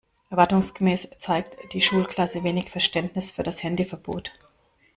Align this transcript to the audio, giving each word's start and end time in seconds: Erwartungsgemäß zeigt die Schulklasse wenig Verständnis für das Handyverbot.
Erwartungsgemäß 0.31 1.09
zeigt 1.19 1.73
die 1.73 1.79
Schulklasse 1.79 2.43
wenig 2.43 2.71
Verständnis 2.71 3.31
für 3.31 3.43
das 3.43 3.61
Handyverbot. 3.61 4.31